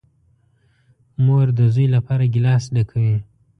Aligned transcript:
مور 1.25 1.47
ده 1.57 1.65
زوی 1.73 1.87
لپاره 1.95 2.25
گیلاس 2.33 2.63
ډکوي. 2.75 3.17